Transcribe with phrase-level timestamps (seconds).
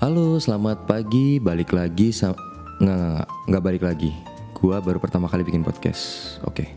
[0.00, 1.36] Halo, selamat pagi.
[1.36, 2.32] Balik lagi sama
[2.80, 4.08] nggak nggak balik lagi.
[4.56, 6.40] Gua baru pertama kali bikin podcast.
[6.48, 6.72] Oke.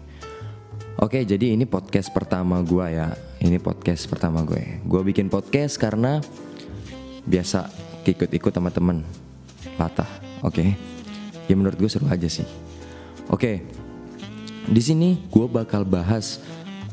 [0.99, 3.15] Oke, jadi ini podcast pertama gua ya.
[3.39, 4.83] Ini podcast pertama gue.
[4.83, 6.19] Gua bikin podcast karena
[7.23, 7.71] biasa
[8.03, 9.07] ikut-ikut sama temen
[9.79, 10.11] latah.
[10.43, 10.75] Oke.
[11.47, 12.43] Ya menurut gue seru aja sih.
[13.31, 13.63] Oke.
[14.67, 16.43] Di sini gue bakal bahas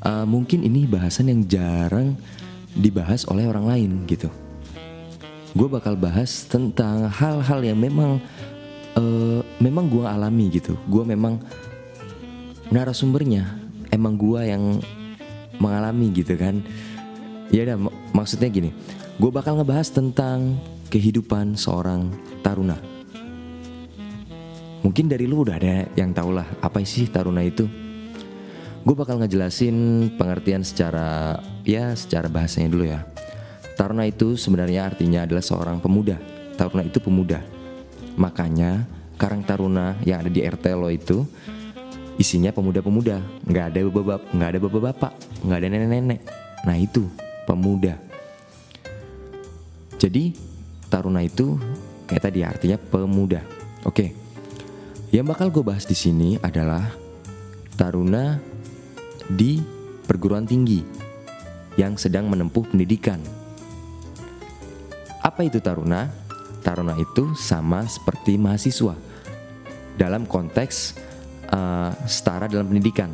[0.07, 2.15] uh, mungkin ini bahasan yang jarang
[2.79, 4.31] dibahas oleh orang lain gitu
[5.51, 8.23] gue bakal bahas tentang hal-hal yang memang
[8.95, 10.79] uh, memang gue alami gitu.
[10.87, 11.43] Gue memang
[12.71, 13.59] narasumbernya.
[13.91, 14.79] Emang gue yang
[15.59, 16.63] mengalami gitu kan.
[17.51, 18.71] Ya udah mak- maksudnya gini.
[19.19, 20.55] Gue bakal ngebahas tentang
[20.89, 22.15] kehidupan seorang
[22.47, 22.79] taruna.
[24.81, 27.67] Mungkin dari lu udah ada yang tau lah apa sih taruna itu.
[28.81, 31.37] Gue bakal ngejelasin pengertian secara
[31.69, 33.05] ya secara bahasanya dulu ya
[33.81, 36.21] Taruna itu sebenarnya artinya adalah seorang pemuda.
[36.53, 37.41] Taruna itu pemuda.
[38.21, 38.85] Makanya
[39.17, 41.25] Karang Taruna yang ada di RT lo itu
[42.21, 45.13] isinya pemuda-pemuda, nggak ada bapak, nggak ada bapak-bapak,
[45.49, 46.21] nggak ada nenek-nenek.
[46.69, 47.09] Nah itu
[47.49, 47.97] pemuda.
[49.97, 50.37] Jadi
[50.93, 51.57] Taruna itu
[52.05, 53.41] kayak tadi artinya pemuda.
[53.89, 54.13] Oke.
[55.09, 56.85] Yang bakal gue bahas di sini adalah
[57.81, 58.37] Taruna
[59.25, 59.57] di
[60.05, 60.85] perguruan tinggi
[61.81, 63.40] yang sedang menempuh pendidikan.
[65.41, 66.05] Apa itu taruna?
[66.61, 68.93] Taruna itu sama seperti mahasiswa
[69.97, 71.01] dalam konteks
[71.49, 73.09] uh, setara dalam pendidikan.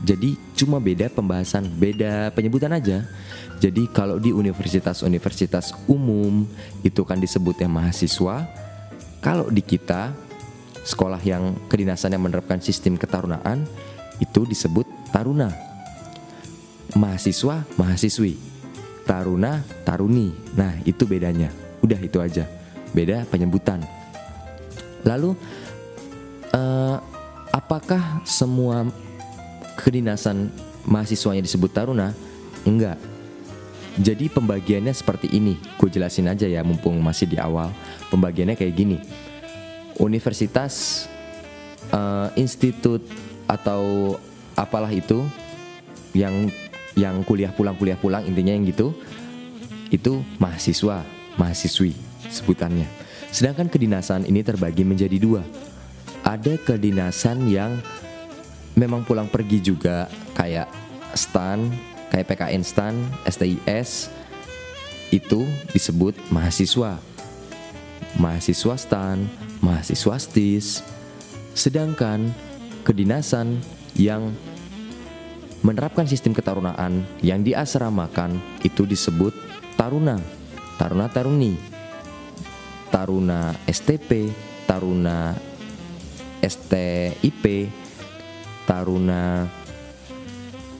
[0.00, 3.04] Jadi cuma beda pembahasan, beda penyebutan aja.
[3.60, 6.48] Jadi kalau di universitas-universitas umum
[6.80, 8.48] itu kan disebutnya mahasiswa.
[9.20, 10.16] Kalau di kita
[10.80, 13.68] sekolah yang kedinasan yang menerapkan sistem ketarunaan
[14.16, 15.52] itu disebut taruna.
[16.96, 18.56] Mahasiswa, mahasiswi
[19.04, 20.32] taruna, taruni.
[20.56, 21.65] Nah, itu bedanya.
[21.86, 22.50] Udah itu aja.
[22.90, 23.86] Beda penyebutan.
[25.06, 25.38] Lalu
[26.50, 26.96] eh,
[27.54, 28.90] apakah semua
[29.78, 30.50] kedinasan
[30.82, 32.10] mahasiswanya disebut taruna?
[32.66, 32.98] Enggak.
[34.02, 35.54] Jadi pembagiannya seperti ini.
[35.78, 37.70] Gue jelasin aja ya mumpung masih di awal.
[38.10, 38.98] Pembagiannya kayak gini.
[40.02, 41.06] Universitas
[41.94, 43.06] eh, institut
[43.46, 44.18] atau
[44.58, 45.22] apalah itu
[46.18, 46.50] yang
[46.98, 48.96] yang kuliah pulang kuliah pulang intinya yang gitu
[49.92, 51.04] itu mahasiswa
[51.36, 51.96] mahasiswi
[52.28, 52.88] sebutannya.
[53.30, 55.42] Sedangkan kedinasan ini terbagi menjadi dua.
[56.26, 57.78] Ada kedinasan yang
[58.74, 60.66] memang pulang pergi juga kayak
[61.14, 61.70] stan
[62.10, 62.94] kayak PKN stan
[63.24, 64.10] STIS
[65.14, 66.98] itu disebut mahasiswa.
[68.16, 69.28] Mahasiswa stan
[69.60, 70.82] mahasiswa stis.
[71.56, 72.32] Sedangkan
[72.84, 73.60] kedinasan
[73.96, 74.32] yang
[75.64, 79.32] menerapkan sistem ketarunaan yang diasramakan itu disebut
[79.74, 80.20] taruna,
[80.76, 81.56] taruna taruni,
[82.92, 84.30] taruna STP,
[84.68, 85.32] taruna
[86.44, 87.44] STIP,
[88.68, 89.48] taruna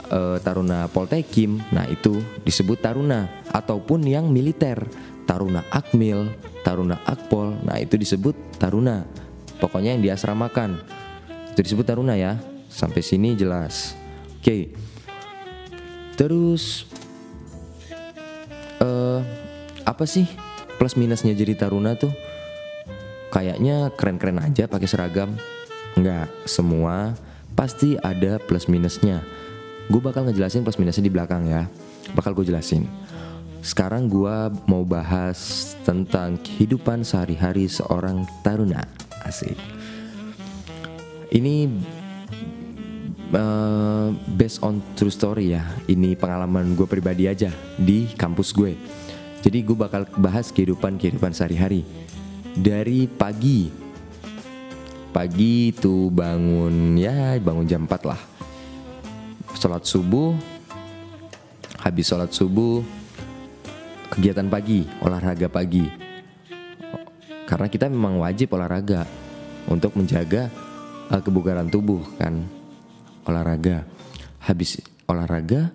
[0.07, 1.59] eh, taruna Poltekim.
[1.73, 4.85] Nah, itu disebut taruna ataupun yang militer,
[5.25, 6.31] taruna Akmil,
[6.61, 7.57] taruna Akpol.
[7.65, 9.03] Nah, itu disebut taruna.
[9.57, 10.77] Pokoknya yang diasramakan.
[11.53, 12.37] Itu disebut taruna ya.
[12.69, 13.97] Sampai sini jelas.
[14.37, 14.71] Oke.
[16.13, 16.85] Terus
[19.87, 20.27] apa sih
[20.75, 22.11] plus minusnya jadi taruna tuh?
[23.31, 25.31] Kayaknya keren-keren aja pakai seragam.
[25.95, 27.15] Enggak, semua
[27.55, 29.23] pasti ada plus minusnya.
[29.87, 31.71] Gue bakal ngejelasin plus minusnya di belakang ya.
[32.11, 32.83] Bakal gue jelasin.
[33.63, 34.35] Sekarang gue
[34.67, 38.83] mau bahas tentang kehidupan sehari-hari seorang taruna.
[39.23, 39.55] Asik.
[41.31, 41.67] Ini
[43.35, 45.63] uh, based on true story ya.
[45.87, 48.75] Ini pengalaman gue pribadi aja di kampus gue.
[49.41, 51.85] Jadi gue bakal bahas kehidupan kehidupan sehari-hari
[52.57, 53.69] dari pagi.
[55.13, 58.21] Pagi itu bangun ya bangun jam 4 lah.
[59.57, 60.37] Sholat subuh.
[61.81, 62.83] Habis sholat subuh
[64.11, 65.85] kegiatan pagi, olahraga pagi.
[67.47, 69.07] Karena kita memang wajib olahraga
[69.67, 70.51] untuk menjaga
[71.11, 72.43] uh, kebugaran tubuh kan
[73.27, 73.83] olahraga
[74.39, 75.71] habis olahraga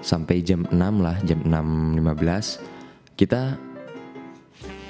[0.00, 0.74] sampai jam 6
[1.04, 2.77] lah jam 6.15
[3.18, 3.58] kita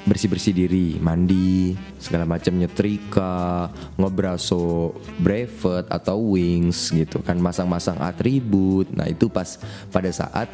[0.04, 9.08] bersih-bersih diri mandi segala macam nyetrika ngebraso brevet atau wings gitu kan masang-masang atribut nah
[9.08, 9.56] itu pas
[9.88, 10.48] pada saat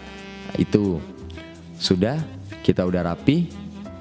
[0.54, 1.02] itu
[1.78, 2.22] sudah
[2.62, 3.50] kita udah rapi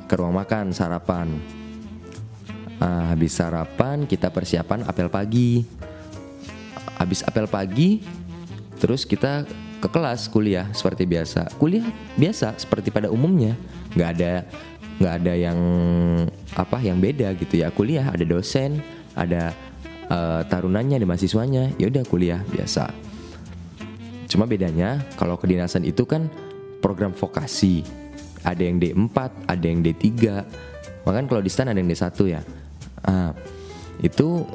[0.05, 1.33] ke ruang makan sarapan
[2.83, 5.63] Nah, habis sarapan kita persiapan apel pagi.
[6.99, 8.03] Habis apel pagi,
[8.75, 9.47] terus kita
[9.83, 11.51] ke kelas kuliah seperti biasa.
[11.59, 11.83] Kuliah
[12.15, 13.59] biasa seperti pada umumnya,
[13.99, 14.31] nggak ada
[15.03, 15.59] nggak ada yang
[16.55, 17.67] apa yang beda gitu ya.
[17.67, 18.79] Kuliah ada dosen
[19.11, 19.51] ada
[20.07, 21.75] uh, tarunanya ada mahasiswanya.
[21.75, 22.95] Ya udah kuliah biasa.
[24.31, 26.31] Cuma bedanya kalau kedinasan itu kan
[26.79, 27.83] program vokasi.
[28.47, 29.17] Ada yang D4
[29.51, 30.07] ada yang D3
[31.03, 32.39] bahkan kalau di stan ada yang D1 ya.
[33.03, 33.35] Ah,
[33.99, 34.47] itu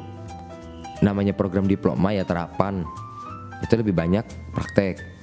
[1.05, 2.81] namanya program diploma ya terapan.
[3.61, 4.25] Itu lebih banyak
[4.57, 5.18] praktek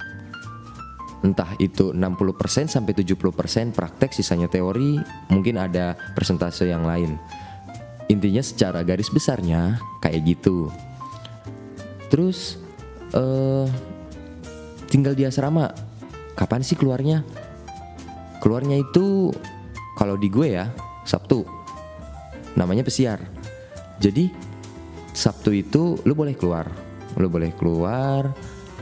[1.25, 5.01] entah itu 60% sampai 70% praktek sisanya teori
[5.33, 7.17] mungkin ada persentase yang lain.
[8.07, 10.71] Intinya secara garis besarnya kayak gitu.
[12.07, 12.61] Terus
[13.11, 13.67] uh,
[14.87, 15.73] tinggal di asrama.
[16.37, 17.25] Kapan sih keluarnya?
[18.39, 19.33] Keluarnya itu
[19.97, 20.69] kalau di gue ya
[21.03, 21.43] Sabtu.
[22.53, 23.19] Namanya pesiar.
[23.97, 24.29] Jadi
[25.11, 26.69] Sabtu itu lu boleh keluar.
[27.17, 28.29] Lu boleh keluar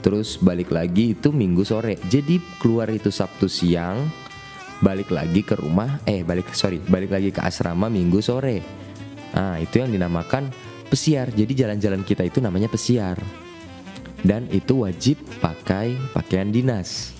[0.05, 1.97] terus balik lagi itu minggu sore.
[2.05, 4.05] Jadi keluar itu sabtu siang
[4.85, 8.61] balik lagi ke rumah eh balik sorry balik lagi ke asrama minggu sore.
[9.33, 10.53] Nah itu yang dinamakan
[10.93, 11.33] pesiar.
[11.33, 13.17] Jadi jalan-jalan kita itu namanya pesiar.
[14.21, 17.17] Dan itu wajib pakai pakaian dinas.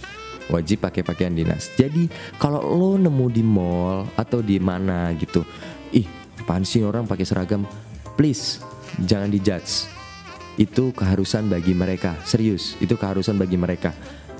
[0.54, 1.74] Wajib pakai pakaian dinas.
[1.74, 2.06] Jadi
[2.38, 5.42] kalau lo nemu di mall atau di mana gitu
[5.90, 6.06] ih
[6.38, 7.66] apaan orang pakai seragam?
[8.14, 8.62] Please
[9.02, 9.95] jangan dijudge
[10.56, 12.16] itu keharusan bagi mereka.
[12.24, 13.92] Serius itu keharusan bagi mereka.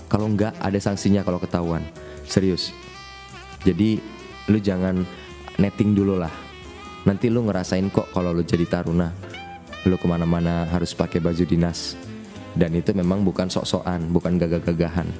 [0.08, 1.84] Kalau enggak ada sanksinya kalau ketahuan.
[2.24, 2.72] Serius.
[3.66, 4.00] Jadi
[4.48, 5.04] lu jangan
[5.60, 6.32] netting dulu lah.
[7.06, 9.12] Nanti lu ngerasain kok kalau lu jadi taruna.
[9.86, 11.94] Lu ke mana-mana harus pakai baju dinas.
[12.56, 15.12] Dan itu memang bukan sok-sokan bukan gagah-gagahan.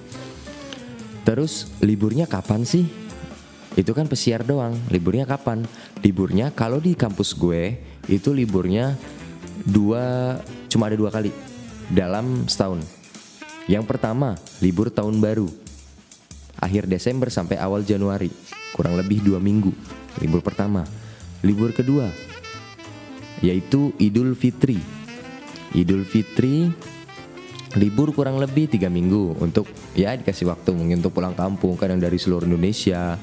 [1.28, 2.88] Terus liburnya kapan sih?
[3.76, 4.80] Itu kan pesiar doang.
[4.88, 5.68] Liburnya kapan?
[6.00, 7.76] Liburnya kalau di kampus gue
[8.08, 8.96] itu liburnya
[9.66, 10.38] dua
[10.70, 11.34] cuma ada dua kali
[11.90, 12.86] dalam setahun.
[13.66, 15.50] Yang pertama, libur tahun baru.
[16.62, 18.30] Akhir Desember sampai awal Januari,
[18.78, 19.74] kurang lebih dua minggu.
[20.22, 20.86] Libur pertama.
[21.44, 22.10] Libur kedua,
[23.44, 24.80] yaitu Idul Fitri.
[25.76, 26.72] Idul Fitri
[27.76, 32.16] libur kurang lebih tiga minggu untuk ya dikasih waktu mungkin untuk pulang kampung yang dari
[32.16, 33.20] seluruh Indonesia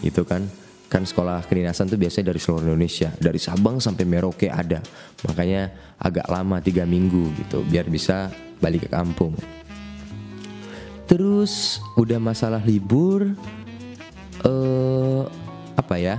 [0.00, 0.48] itu kan
[0.90, 3.14] kan sekolah kedinasan tuh biasanya dari seluruh Indonesia.
[3.14, 4.82] Dari Sabang sampai Merauke ada.
[5.30, 5.70] Makanya
[6.02, 8.26] agak lama tiga minggu gitu biar bisa
[8.58, 9.38] balik ke kampung.
[11.06, 13.30] Terus udah masalah libur
[14.42, 15.22] eh
[15.78, 16.18] apa ya?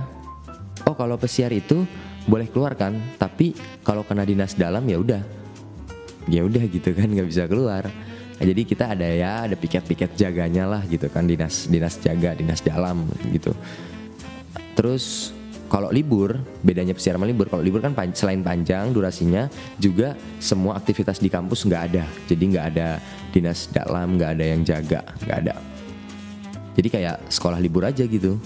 [0.88, 1.84] Oh kalau pesiar itu
[2.24, 2.96] boleh keluar kan?
[3.20, 3.52] Tapi
[3.84, 5.22] kalau kena dinas dalam ya udah.
[6.32, 7.92] Ya udah gitu kan nggak bisa keluar.
[8.40, 12.58] Nah, jadi kita ada ya ada piket-piket jaganya lah gitu kan dinas dinas jaga dinas
[12.58, 13.54] dalam gitu
[14.72, 15.34] Terus
[15.72, 17.48] kalau libur, bedanya pesiar sama libur.
[17.48, 19.48] Kalau libur kan pan selain panjang durasinya,
[19.80, 22.04] juga semua aktivitas di kampus nggak ada.
[22.28, 23.00] Jadi nggak ada
[23.32, 25.56] dinas dalam, nggak ada yang jaga, nggak ada.
[26.76, 28.36] Jadi kayak sekolah libur aja gitu.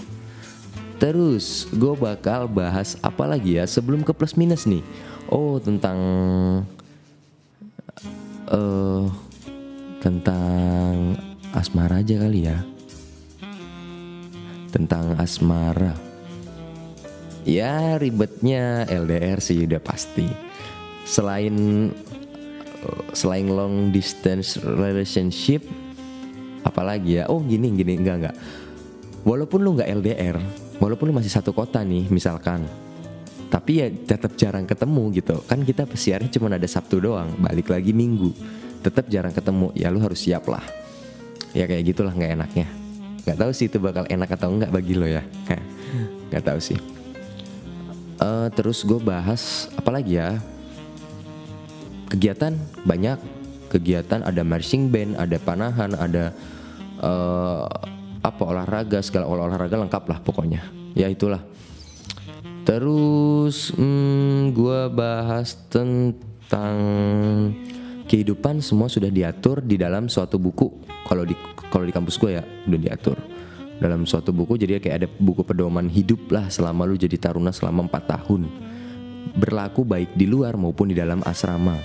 [1.03, 4.79] Terus gue bakal bahas apa lagi ya sebelum ke plus minus nih.
[5.27, 5.99] Oh tentang
[8.47, 9.03] uh,
[9.99, 11.11] tentang
[11.51, 12.63] asmara aja kali ya.
[14.71, 16.06] Tentang asmara
[17.47, 20.27] Ya ribetnya LDR sih udah pasti.
[21.07, 21.55] Selain
[23.15, 25.63] selain long distance relationship
[26.67, 27.31] apalagi ya?
[27.31, 28.35] Oh gini gini enggak enggak.
[29.23, 30.37] Walaupun lu nggak LDR
[30.83, 32.67] walaupun lu masih satu kota nih misalkan
[33.47, 35.39] tapi ya tetap jarang ketemu gitu.
[35.47, 38.35] Kan kita pesiarnya cuma ada Sabtu doang balik lagi Minggu.
[38.83, 40.63] Tetap jarang ketemu ya lu harus siap lah.
[41.55, 42.67] Ya kayak gitulah nggak enaknya.
[43.23, 45.23] Nggak tahu sih itu bakal enak atau enggak bagi lo ya.
[46.27, 46.96] Nggak tahu sih
[48.21, 50.37] uh, terus gue bahas apa lagi ya?
[52.07, 52.55] Kegiatan
[52.85, 53.19] banyak.
[53.67, 56.31] Kegiatan ada marching band ada panahan ada
[57.03, 57.67] uh,
[58.23, 60.63] apa olahraga segala olah olahraga lengkap lah pokoknya.
[60.95, 61.43] Ya itulah.
[62.63, 66.75] Terus hmm, gue bahas tentang
[68.07, 70.87] kehidupan semua sudah diatur di dalam suatu buku.
[71.07, 71.35] Kalau di
[71.67, 73.36] kalau di kampus gue ya udah diatur
[73.77, 77.85] dalam suatu buku jadi kayak ada buku pedoman hidup lah selama lu jadi taruna selama
[77.85, 78.41] 4 tahun.
[79.37, 81.77] Berlaku baik di luar maupun di dalam asrama.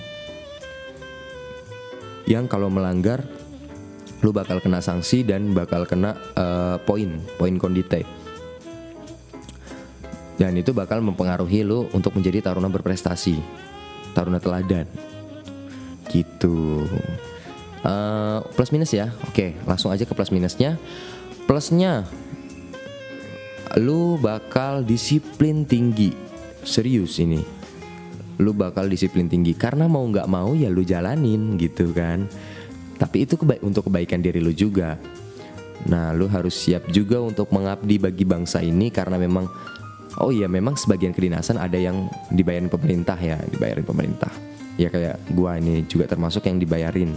[2.25, 3.21] Yang kalau melanggar
[4.25, 8.07] lu bakal kena sanksi dan bakal kena uh, poin poin kondite.
[10.33, 13.37] Dan itu bakal mempengaruhi lu untuk menjadi taruna berprestasi
[14.17, 14.89] taruna teladan.
[16.09, 16.89] Gitu.
[17.85, 19.13] Uh, plus minus ya.
[19.29, 20.81] Oke langsung aja ke plus minusnya
[21.43, 22.07] Plusnya
[23.73, 26.13] lu bakal disiplin tinggi.
[26.63, 27.41] Serius ini.
[28.39, 32.29] Lu bakal disiplin tinggi karena mau nggak mau ya lu jalanin gitu kan.
[32.95, 34.95] Tapi itu keba untuk kebaikan diri lu juga.
[35.89, 39.49] Nah, lu harus siap juga untuk mengabdi bagi bangsa ini karena memang
[40.23, 44.31] oh iya memang sebagian kedinasan ada yang dibayarin pemerintah ya, dibayarin pemerintah.
[44.79, 47.11] Ya kayak gua ini juga termasuk yang dibayarin.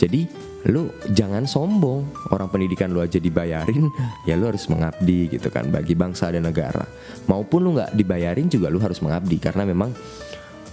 [0.00, 0.26] Jadi
[0.70, 2.06] lu jangan sombong.
[2.30, 3.90] Orang pendidikan lu aja dibayarin
[4.28, 6.86] ya lu harus mengabdi gitu kan bagi bangsa dan negara.
[7.26, 9.90] Maupun lu nggak dibayarin juga lu harus mengabdi karena memang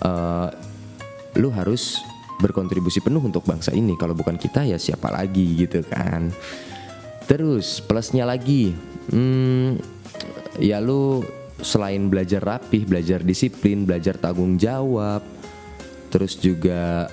[0.06, 0.50] uh,
[1.38, 2.02] lu harus
[2.40, 3.98] berkontribusi penuh untuk bangsa ini.
[3.98, 6.32] Kalau bukan kita ya siapa lagi gitu kan.
[7.30, 8.74] Terus plusnya lagi,
[9.14, 9.78] hmm,
[10.58, 11.22] ya lu
[11.62, 15.22] selain belajar rapih, belajar disiplin, belajar tanggung jawab,
[16.10, 17.06] terus juga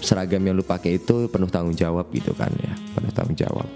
[0.00, 3.68] seragam yang lu pakai itu penuh tanggung jawab gitu kan ya, penuh tanggung jawab.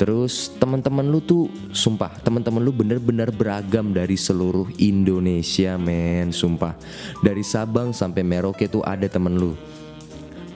[0.00, 6.72] Terus teman-teman lu tuh sumpah, teman-teman lu bener-bener beragam dari seluruh Indonesia, men, sumpah.
[7.20, 9.52] Dari Sabang sampai Merauke tuh ada temen lu.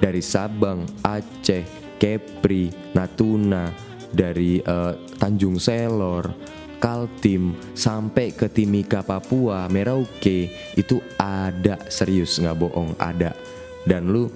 [0.01, 1.65] Dari Sabang, Aceh,
[2.01, 3.69] Kepri, Natuna,
[4.09, 6.33] dari uh, Tanjung Selor,
[6.81, 13.37] Kaltim sampai ke Timika Papua, Merauke itu ada serius nggak bohong ada
[13.85, 14.33] dan lu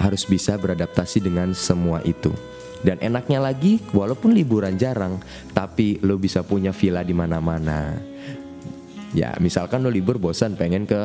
[0.00, 2.32] harus bisa beradaptasi dengan semua itu.
[2.80, 5.20] Dan enaknya lagi, walaupun liburan jarang,
[5.52, 7.92] tapi lo bisa punya villa di mana-mana.
[9.12, 10.96] Ya, misalkan lo libur bosan pengen ke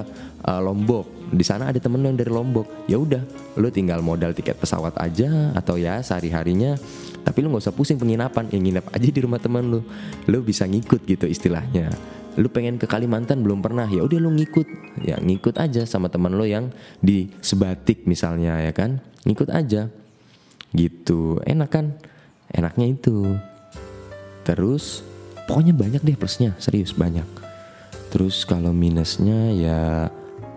[0.48, 3.20] uh, Lombok, di sana ada temen lo yang dari Lombok, ya udah,
[3.60, 6.80] lo tinggal modal tiket pesawat aja atau ya sehari harinya
[7.26, 9.82] tapi lu nggak usah pusing penginapan yang nginep aja di rumah teman lu
[10.30, 11.90] lu bisa ngikut gitu istilahnya
[12.36, 13.42] lu pengen ke Kalimantan?
[13.42, 13.88] Belum pernah.
[13.88, 14.68] Ya udah lu ngikut.
[15.04, 19.00] Ya ngikut aja sama teman lu yang di Sebatik misalnya ya kan?
[19.24, 19.88] Ngikut aja.
[20.76, 21.40] Gitu.
[21.48, 21.96] Enak kan?
[22.52, 23.36] Enaknya itu.
[24.44, 25.02] Terus
[25.48, 26.52] pokoknya banyak deh plusnya.
[26.60, 27.28] Serius banyak.
[28.12, 29.80] Terus kalau minusnya ya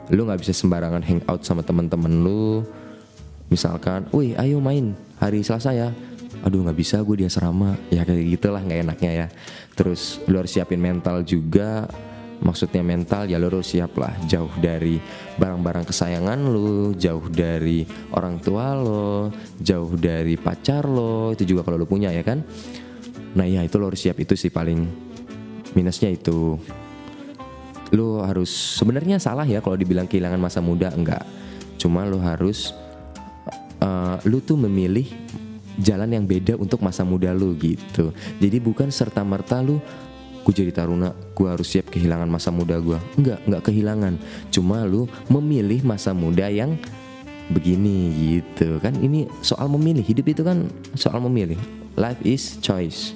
[0.08, 2.62] lu nggak bisa sembarangan hangout sama teman-teman lu.
[3.49, 5.88] Misalkan, wih ayo main hari Selasa ya
[6.42, 9.26] aduh nggak bisa gue di asrama ya kayak gitulah nggak enaknya ya.
[9.75, 11.87] Terus lu harus siapin mental juga.
[12.38, 14.14] Maksudnya mental ya lu harus siap lah.
[14.30, 15.02] Jauh dari
[15.42, 17.83] barang-barang kesayangan lu jauh dari
[18.14, 22.47] orang tua lo jauh dari pacar lo itu juga kalau lu punya ya kan?
[23.35, 24.23] Nah ya itu lo harus siap.
[24.23, 24.87] Itu sih paling
[25.75, 26.54] minusnya itu.
[27.90, 31.26] Lu harus sebenarnya salah ya kalau dibilang kehilangan masa muda enggak.
[31.75, 32.71] Cuma lu harus
[33.83, 35.11] uh, lu tuh memilih
[35.78, 38.11] jalan yang beda untuk masa muda lu gitu.
[38.42, 39.78] Jadi bukan serta merta lu
[40.49, 42.97] gue jadi taruna, gue harus siap kehilangan masa muda gue.
[43.20, 44.16] Enggak, enggak kehilangan.
[44.49, 46.80] Cuma lu memilih masa muda yang
[47.52, 48.97] begini gitu kan.
[48.97, 50.00] Ini soal memilih.
[50.00, 51.61] Hidup itu kan soal memilih.
[52.00, 53.12] Life is choice.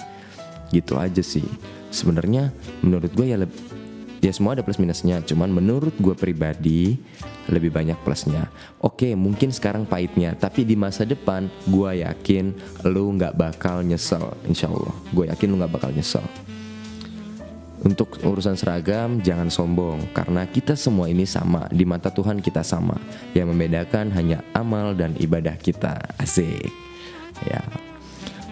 [0.76, 1.44] Gitu aja sih.
[1.88, 2.52] Sebenarnya
[2.84, 3.40] menurut gue ya
[4.22, 5.18] ya semua ada plus minusnya.
[5.26, 6.96] Cuman menurut gue pribadi
[7.50, 8.46] lebih banyak plusnya.
[8.78, 10.38] Oke mungkin sekarang pahitnya.
[10.38, 12.54] Tapi di masa depan gue yakin
[12.86, 16.22] lu nggak bakal nyesel insya Allah gue yakin lu nggak bakal nyesel.
[17.82, 20.14] Untuk urusan seragam jangan sombong.
[20.14, 21.66] Karena kita semua ini sama.
[21.66, 22.94] Di mata Tuhan kita sama.
[23.34, 25.98] Yang membedakan hanya amal dan ibadah kita.
[26.14, 26.70] Asik.
[27.42, 27.58] Ya.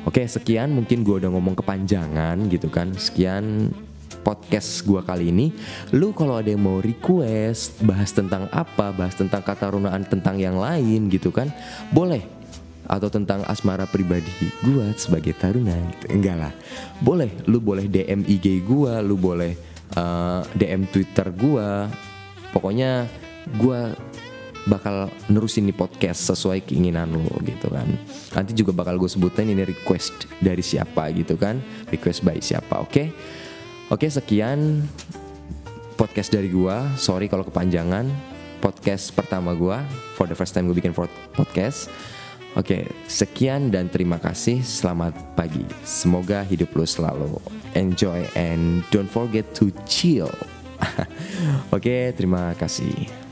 [0.03, 0.75] Oke sekian.
[0.75, 2.91] Mungkin gue udah ngomong kepanjangan gitu kan.
[2.99, 3.71] Sekian
[4.21, 5.53] podcast gua kali ini
[5.97, 10.61] lu kalau ada yang mau request bahas tentang apa bahas tentang kata runaan tentang yang
[10.61, 11.49] lain gitu kan
[11.91, 12.23] boleh.
[12.91, 16.11] Atau tentang asmara pribadi gua sebagai taruna gitu.
[16.11, 16.53] enggak lah.
[16.99, 17.31] Boleh.
[17.47, 19.55] Lu boleh DM IG gua lu boleh
[19.95, 21.87] uh, eh, DM Twitter gua.
[22.51, 23.07] Pokoknya
[23.63, 23.95] gua
[24.69, 27.89] bakal nerusin nih podcast sesuai keinginan lu gitu kan.
[28.37, 31.63] Nanti juga bakal gue sebutin ini request dari siapa gitu kan.
[31.89, 32.91] Request by siapa oke?
[32.91, 33.09] okay?
[33.91, 34.87] Oke, sekian
[35.99, 36.95] podcast dari gua.
[36.95, 38.07] Sorry kalau kepanjangan.
[38.63, 39.83] Podcast pertama gua
[40.15, 40.95] for the first time gue bikin
[41.35, 41.91] podcast.
[42.55, 44.63] Oke, sekian dan terima kasih.
[44.63, 45.67] Selamat pagi.
[45.83, 47.43] Semoga hidup lo selalu
[47.75, 50.31] enjoy and don't forget to chill.
[51.75, 53.30] Oke, terima kasih.